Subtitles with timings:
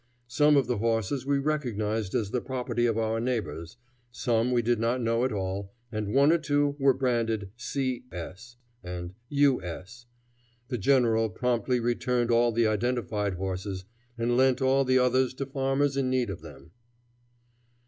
[0.25, 3.77] Some of the horses we recognized as the property of our neighbors,
[4.11, 8.05] some we did not know at all, and one or two were branded "C.
[8.11, 9.61] S." and "U.
[9.61, 10.07] S."
[10.69, 13.85] The general promptly returned all the identified horses,
[14.17, 16.71] and lent all the others to farmers in need of them.